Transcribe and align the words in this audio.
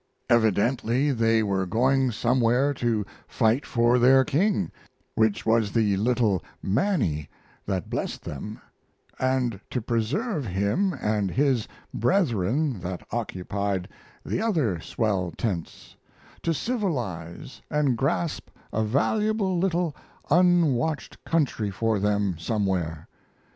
Evidently 0.31 1.11
they 1.11 1.43
were 1.43 1.67
going 1.67 2.09
somewhere 2.11 2.73
to 2.73 3.05
fight 3.27 3.67
for 3.67 3.99
their 3.99 4.25
king, 4.25 4.71
which 5.13 5.45
was 5.45 5.71
the 5.73 5.95
little 5.95 6.43
manny 6.63 7.29
that 7.67 7.87
blessed 7.87 8.23
them; 8.23 8.59
and 9.19 9.59
to 9.69 9.79
preserve 9.79 10.43
him 10.43 10.91
and 11.01 11.29
his 11.29 11.67
brethren 11.93 12.79
that 12.79 13.05
occupied 13.11 13.87
the 14.25 14.41
other 14.41 14.79
swell 14.79 15.31
tents; 15.37 15.95
to 16.41 16.51
civilize 16.51 17.61
and 17.69 17.95
grasp 17.95 18.49
a 18.73 18.83
valuable 18.83 19.59
little 19.59 19.95
unwatched 20.31 21.23
country 21.25 21.69
for 21.69 21.99
them 21.99 22.35
somewhere. 22.39 23.07